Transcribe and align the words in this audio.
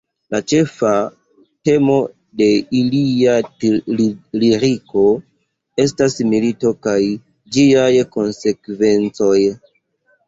La 0.33 0.37
ĉefa 0.51 0.91
temo 1.69 1.97
de 2.41 2.47
ilia 2.79 3.35
liriko 3.99 5.05
estas 5.87 6.19
milito 6.33 6.73
kaj 6.87 6.99
ĝiaj 7.59 7.89
konsekvencoj. 8.17 9.37